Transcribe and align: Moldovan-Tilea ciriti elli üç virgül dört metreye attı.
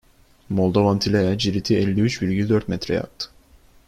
Moldovan-Tilea 0.59 1.35
ciriti 1.43 1.77
elli 1.81 2.01
üç 2.03 2.21
virgül 2.21 2.49
dört 2.49 2.67
metreye 2.67 3.01
attı. 3.01 3.29